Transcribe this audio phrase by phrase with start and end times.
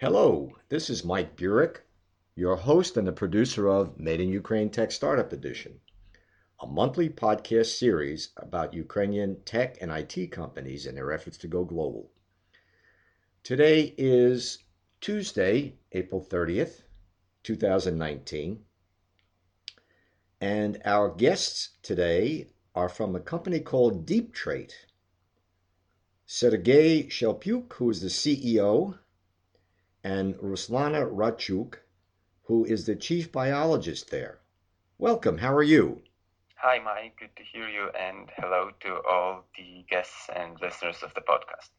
[0.00, 1.82] Hello, this is Mike Burek,
[2.34, 5.78] your host and the producer of Made in Ukraine Tech Startup Edition,
[6.58, 11.66] a monthly podcast series about Ukrainian tech and IT companies and their efforts to go
[11.66, 12.10] global.
[13.42, 14.64] Today is
[15.02, 16.80] Tuesday, April 30th,
[17.42, 18.64] 2019,
[20.40, 24.72] and our guests today are from a company called Deeptrait.
[26.24, 28.99] Sergei Shelpyuk, who is the CEO,
[30.02, 31.76] and Ruslana Radchuk,
[32.44, 34.40] who is the chief biologist there.
[34.98, 35.38] Welcome.
[35.38, 36.02] How are you?
[36.56, 37.16] Hi, Mike.
[37.18, 41.70] Good to hear you, and hello to all the guests and listeners of the podcast.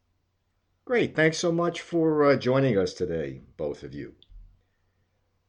[0.84, 1.14] Great.
[1.14, 4.14] Thanks so much for uh, joining us today, both of you.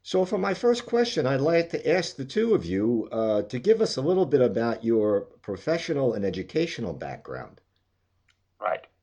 [0.02, 3.58] So, for my first question, I'd like to ask the two of you uh, to
[3.58, 7.60] give us a little bit about your professional and educational background.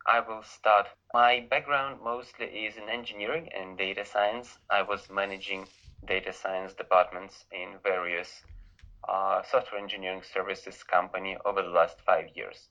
[0.07, 0.87] I will start.
[1.13, 4.57] My background mostly is in engineering and data science.
[4.69, 5.67] I was managing
[6.05, 8.41] data science departments in various
[9.07, 12.69] uh, software engineering services company over the last five years.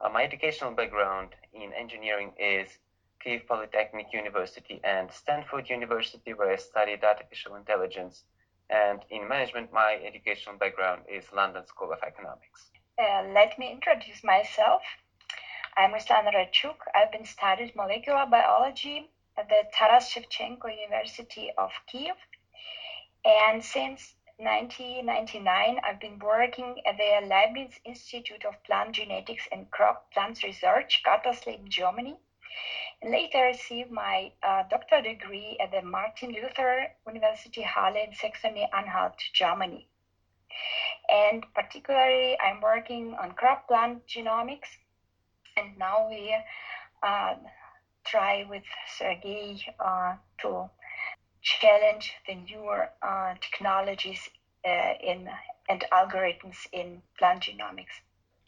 [0.00, 2.78] Uh, my educational background in engineering is
[3.22, 8.24] Kiev Polytechnic University and Stanford University, where I studied artificial intelligence.
[8.70, 12.70] And in management, my educational background is London School of Economics.
[12.98, 14.82] Uh, let me introduce myself.
[15.74, 16.76] I'm Ruslana Radchuk.
[16.94, 22.14] I've been studied molecular biology at the Taras Shevchenko University of Kiev.
[23.24, 30.12] And since 1999, I've been working at the Leibniz Institute of Plant Genetics and Crop
[30.12, 32.18] Plants Research, Gatersleben, Germany.
[33.00, 39.16] And later received my uh, doctoral degree at the Martin Luther University Halle in Saxony-Anhalt,
[39.32, 39.88] Germany.
[41.10, 44.68] And particularly, I'm working on crop plant genomics
[45.62, 46.34] and now we
[47.02, 47.34] uh,
[48.04, 48.62] try with
[48.98, 50.68] Sergey uh, to
[51.42, 54.28] challenge the newer uh, technologies
[54.66, 55.28] uh, in
[55.68, 58.00] and algorithms in plant genomics.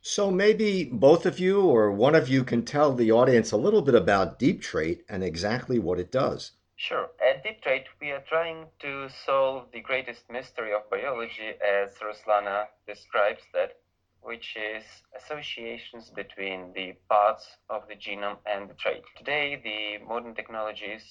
[0.02, 3.82] So maybe both of you or one of you can tell the audience a little
[3.82, 6.52] bit about Deeptrait and exactly what it does.
[6.76, 7.08] Sure.
[7.26, 13.42] At Deeptrait, we are trying to solve the greatest mystery of biology, as Ruslana describes
[13.54, 13.78] that
[14.24, 14.84] which is
[15.16, 19.02] associations between the parts of the genome and the trait.
[19.16, 21.02] Today, the modern technologies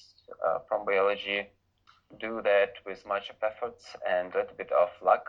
[0.46, 1.46] uh, from biology
[2.20, 5.26] do that with much of efforts and a little bit of luck.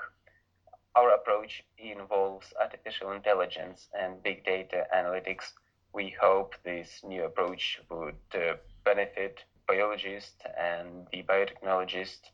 [0.96, 5.54] Our approach involves artificial intelligence and big data analytics.
[5.94, 12.30] We hope this new approach would uh, benefit biologists and the biotechnologists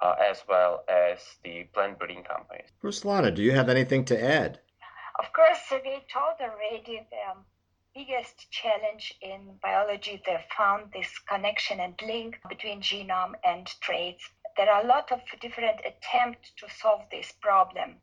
[0.00, 2.68] uh, as well as the plant breeding companies.
[2.82, 4.60] Ruslana, do you have anything to add?
[5.18, 7.44] Of course, we told already the um,
[7.94, 14.28] biggest challenge in biology, they found this connection and link between genome and traits.
[14.56, 17.96] There are a lot of different attempts to solve this problem.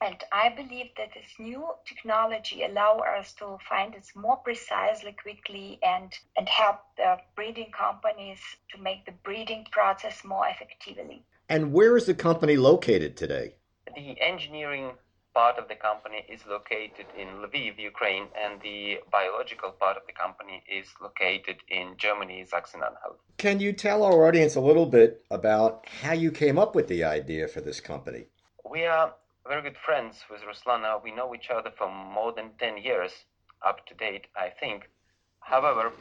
[0.00, 5.78] And I believe that this new technology allow us to find it more precisely, quickly,
[5.82, 8.38] and, and help the breeding companies
[8.72, 11.24] to make the breeding process more effectively.
[11.48, 13.54] And where is the company located today?
[13.94, 14.92] The engineering
[15.36, 20.16] part of the company is located in Lviv, Ukraine, and the biological part of the
[20.24, 23.18] company is located in Germany, Sachsen-Anhalt.
[23.36, 27.04] Can you tell our audience a little bit about how you came up with the
[27.04, 28.22] idea for this company?
[28.64, 29.12] We are
[29.46, 31.04] very good friends with Ruslana.
[31.04, 33.12] We know each other for more than 10 years,
[33.60, 34.88] up to date, I think.
[35.40, 35.92] However,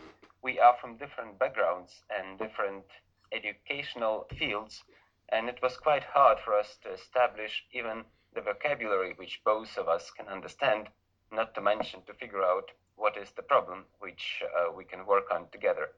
[0.42, 2.86] we are from different backgrounds and different
[3.34, 4.82] educational fields,
[5.28, 9.88] and it was quite hard for us to establish even the vocabulary which both of
[9.88, 10.90] us can understand,
[11.32, 15.32] not to mention to figure out what is the problem which uh, we can work
[15.34, 15.90] on together.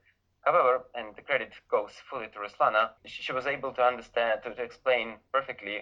[0.41, 4.63] However, and the credit goes fully to Ruslana, she was able to understand, to, to
[4.63, 5.81] explain perfectly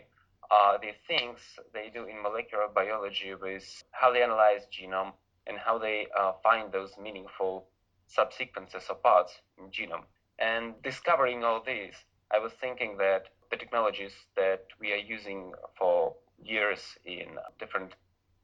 [0.49, 1.39] uh, the things
[1.73, 5.13] they do in molecular biology with how they analyze genome
[5.47, 7.67] and how they uh, find those meaningful
[8.07, 10.05] subsequences or parts in genome.
[10.39, 11.95] And discovering all these,
[12.31, 17.93] I was thinking that the technologies that we are using for years in different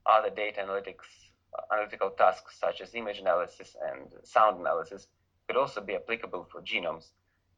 [0.05, 1.31] other data analytics
[1.71, 5.07] analytical tasks such as image analysis and sound analysis
[5.47, 7.09] could also be applicable for genomes.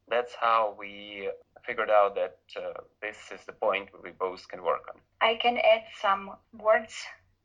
[0.08, 1.30] That's how we
[1.64, 5.00] figured out that uh, this is the point we both can work on.
[5.20, 6.94] I can add some words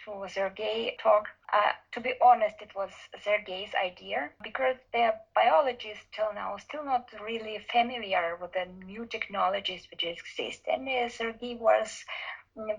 [0.06, 1.28] to Sergey talk.
[1.52, 2.92] Uh, to be honest, it was
[3.24, 9.88] Sergey's idea because the biologists till now still not really familiar with the new technologies
[9.92, 10.62] which exist.
[10.72, 12.04] And uh, Sergey was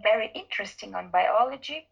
[0.02, 1.87] very interesting on biology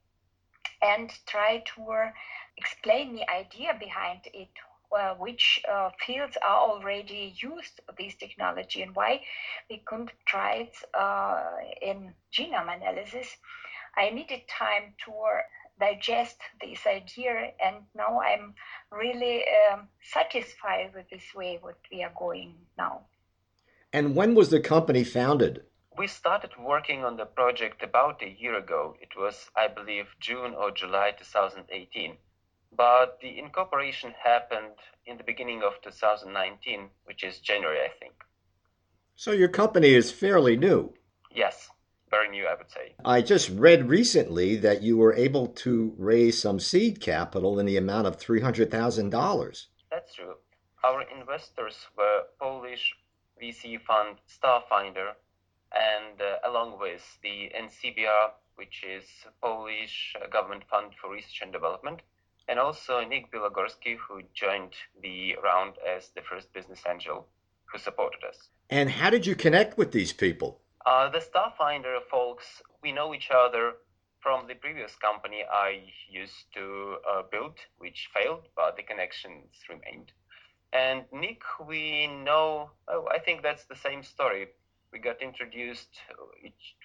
[0.83, 2.11] and try to
[2.57, 4.49] explain the idea behind it
[4.97, 9.21] uh, which uh, fields are already used this technology and why
[9.69, 11.45] we couldn't try it uh,
[11.83, 13.37] in genome analysis.
[13.97, 15.13] I needed time to
[15.79, 18.55] digest this idea, and now I'm
[18.91, 23.03] really um, satisfied with this way what we are going now.
[23.93, 25.63] And when was the company founded?
[25.99, 28.95] We started working on the project about a year ago.
[29.01, 32.17] It was, I believe, June or July 2018.
[32.77, 38.13] But the incorporation happened in the beginning of 2019, which is January, I think.
[39.17, 40.95] So your company is fairly new.
[41.35, 41.69] Yes,
[42.11, 42.95] very new, I would say.
[43.05, 47.77] I just read recently that you were able to raise some seed capital in the
[47.77, 49.67] amount of $300,000.
[49.91, 50.35] That's true.
[50.85, 52.95] Our investors were Polish
[53.43, 55.15] VC fund Starfinder,
[55.73, 59.05] and uh, along with the NCBR, which is
[59.43, 62.01] Polish government fund for research and development,
[62.49, 67.27] and also Nick Bilogorskiy, who joined the round as the first business angel
[67.67, 68.49] who supported us.
[68.71, 70.61] And how did you connect with these people?
[70.87, 73.75] Uh, the Starfinder folks, we know each other
[74.21, 80.13] from the previous company I used to uh, build, which failed, but the connections remained.
[80.73, 84.49] And Nick, we know, oh, I think that's the same story.
[84.93, 85.89] We got introduced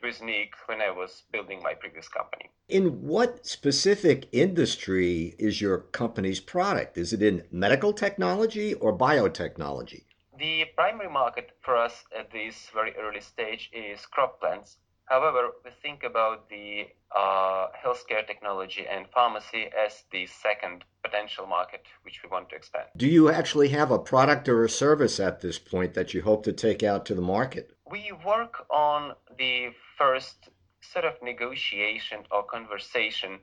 [0.02, 2.50] with Nick when I was building my previous company.
[2.68, 6.98] In what specific industry is your company's product?
[6.98, 10.04] Is it in medical technology or biotechnology?
[10.38, 14.78] The primary market for us at this very early stage is crop plants.
[15.06, 21.84] However, we think about the uh, healthcare technology and pharmacy as the second potential market
[22.04, 22.88] which we want to expand.
[22.98, 26.44] Do you actually have a product or a service at this point that you hope
[26.46, 27.73] to take out to the market?
[27.94, 29.70] We work on the
[30.00, 30.50] first
[30.82, 33.38] sort of negotiation or conversation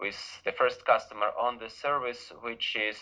[0.00, 2.96] with the first customer on the service, which is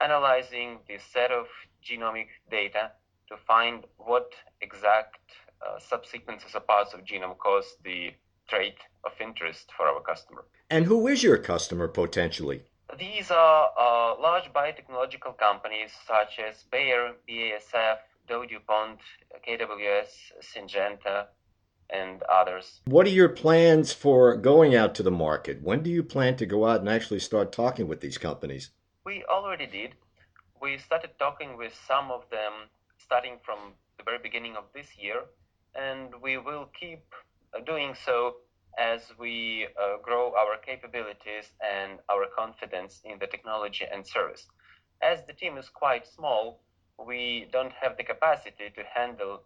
[0.00, 1.48] analyzing the set of
[1.84, 2.92] genomic data
[3.28, 4.30] to find what
[4.62, 5.20] exact
[5.60, 8.14] uh, subsequences or parts of genome cause the
[8.48, 10.46] trait of interest for our customer.
[10.70, 12.62] And who is your customer potentially?
[12.98, 17.98] These are uh, large biotechnological companies such as Bayer, BASF,
[18.28, 18.98] Dow DuPont,
[19.46, 20.10] KWS,
[20.42, 21.26] Syngenta,
[21.90, 22.80] and others.
[22.84, 25.62] What are your plans for going out to the market?
[25.62, 28.70] When do you plan to go out and actually start talking with these companies?
[29.06, 29.94] We already did.
[30.60, 32.52] We started talking with some of them
[32.98, 35.22] starting from the very beginning of this year,
[35.74, 37.04] and we will keep
[37.54, 38.36] uh, doing so
[38.78, 44.46] as we uh, grow our capabilities and our confidence in the technology and service.
[45.02, 46.60] As the team is quite small,
[47.04, 49.42] we don't have the capacity to handle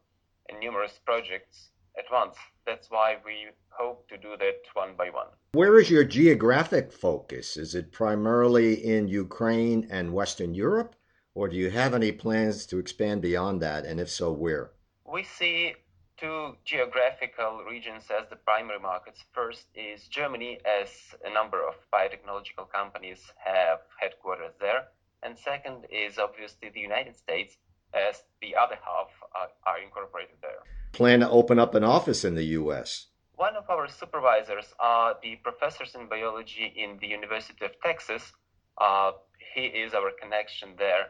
[0.61, 2.37] numerous projects at once.
[2.67, 5.29] That's why we hope to do that one by one.
[5.53, 7.57] Where is your geographic focus?
[7.57, 10.95] Is it primarily in Ukraine and Western Europe,
[11.35, 14.73] or do you have any plans to expand beyond that, and if so, where?
[15.05, 15.75] We see
[16.17, 19.25] two geographical regions as the primary markets.
[19.33, 20.89] First is Germany, as
[21.25, 24.89] a number of biotechnological companies have headquarters there.
[25.23, 27.57] And second is obviously the United States,
[27.95, 30.63] as the other half are, are incorporated there.
[30.93, 33.07] Plan to open up an office in the U.S.
[33.37, 38.33] One of our supervisors are the professors in biology in the University of Texas.
[38.79, 39.13] Uh,
[39.55, 41.07] he is our connection there.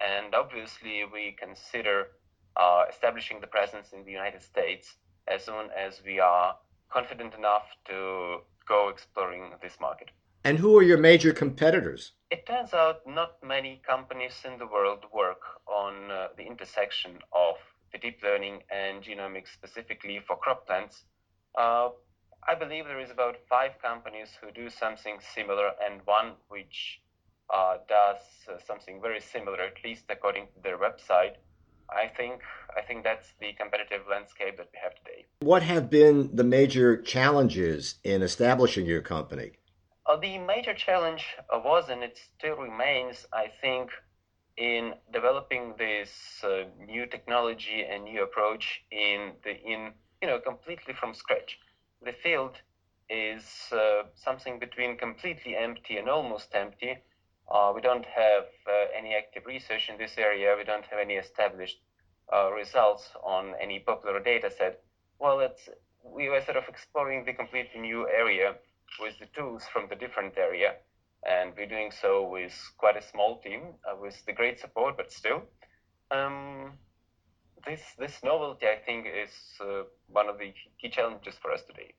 [0.00, 2.08] And obviously, we consider
[2.56, 4.94] uh, establishing the presence in the United States
[5.26, 6.56] as soon as we are
[6.90, 10.10] confident enough to go exploring this market.
[10.44, 12.12] And who are your major competitors?
[12.30, 17.56] It turns out not many companies in the world work on uh, the intersection of
[17.92, 21.04] the deep learning and genomics specifically for crop plants.
[21.56, 21.88] Uh,
[22.46, 27.00] I believe there is about five companies who do something similar and one which
[27.52, 31.34] uh, does uh, something very similar, at least according to their website.
[31.90, 32.42] I think
[32.76, 35.26] I think that's the competitive landscape that we have today.
[35.40, 39.52] What have been the major challenges in establishing your company?
[40.08, 43.90] Uh, the major challenge uh, was, and it still remains, I think,
[44.56, 50.94] in developing this uh, new technology and new approach in the in you know completely
[50.94, 51.58] from scratch.
[52.02, 52.56] The field
[53.10, 56.96] is uh, something between completely empty and almost empty.
[57.50, 60.54] Uh, we don't have uh, any active research in this area.
[60.56, 61.80] We don't have any established
[62.54, 64.82] results on any popular data set.
[65.18, 65.68] Well, it's
[66.02, 68.54] we were sort of exploring the completely new area
[69.00, 70.74] with the tools from the different area.
[71.26, 75.12] And we're doing so with quite a small team, uh, with the great support, but
[75.12, 75.42] still.
[76.10, 76.72] Um,
[77.66, 79.30] this, this novelty, I think, is
[79.60, 81.94] uh, one of the key challenges for us today.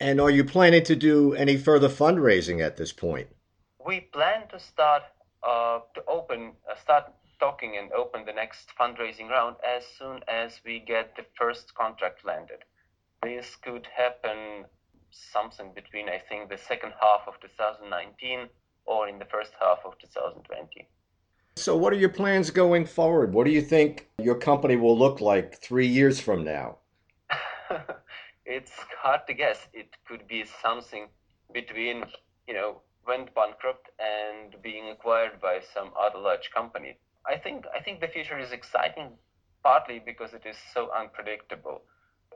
[0.00, 3.28] And are you planning to do any further fundraising at this point?
[3.84, 5.02] We plan to start
[5.42, 10.60] uh, to open, uh, start talking and open the next fundraising round as soon as
[10.64, 12.58] we get the first contract landed.
[13.22, 14.64] This could happen
[15.12, 18.48] something between, I think, the second half of 2019
[18.84, 20.88] or in the first half of 2020.
[21.56, 23.32] So, what are your plans going forward?
[23.32, 26.78] What do you think your company will look like three years from now?
[28.46, 29.58] it's hard to guess.
[29.72, 31.08] It could be something
[31.52, 32.04] between,
[32.48, 36.96] you know, went bankrupt and being acquired by some other large company.
[37.26, 39.10] I think I think the future is exciting
[39.62, 41.82] partly because it is so unpredictable.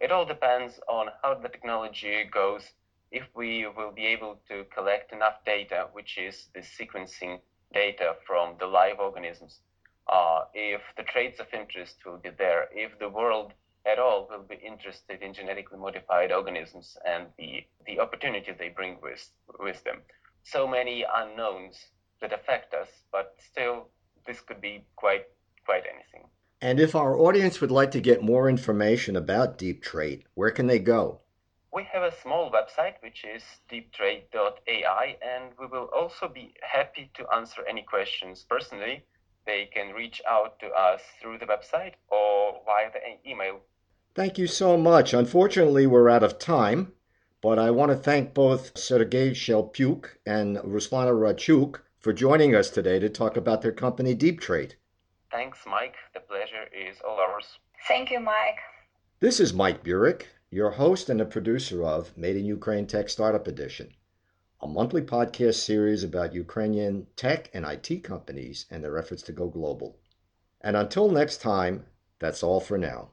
[0.00, 2.62] It all depends on how the technology goes.
[3.10, 7.40] If we will be able to collect enough data, which is the sequencing
[7.72, 9.60] data from the live organisms,
[10.08, 13.52] uh, if the traits of interest will be there, if the world
[13.86, 18.98] at all will be interested in genetically modified organisms and the, the opportunity they bring
[19.00, 19.28] with,
[19.60, 20.02] with them.
[20.42, 21.76] So many unknowns
[22.20, 23.88] that affect us, but still,
[24.26, 25.26] this could be quite
[25.64, 26.28] quite anything.
[26.66, 30.66] And if our audience would like to get more information about Deep Trait, where can
[30.66, 31.20] they go?
[31.72, 37.32] We have a small website which is deeptrait.ai, and we will also be happy to
[37.32, 39.04] answer any questions personally.
[39.46, 43.60] They can reach out to us through the website or via the email
[44.16, 45.14] Thank you so much.
[45.14, 46.94] Unfortunately, we're out of time,
[47.42, 52.98] but I want to thank both Sergei Shelpyuk and Ruslana Radchuk for joining us today
[52.98, 54.74] to talk about their company Deep Trait.
[55.36, 55.96] Thanks, Mike.
[56.14, 57.58] The pleasure is all ours.
[57.86, 58.56] Thank you, Mike.
[59.20, 63.46] This is Mike Burek, your host and the producer of Made in Ukraine Tech Startup
[63.46, 63.92] Edition,
[64.62, 69.48] a monthly podcast series about Ukrainian tech and IT companies and their efforts to go
[69.48, 69.98] global.
[70.62, 71.84] And until next time,
[72.18, 73.10] that's all for now.